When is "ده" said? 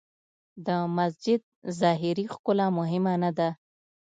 3.37-3.49